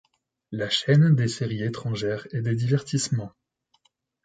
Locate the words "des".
1.15-1.27, 2.41-2.55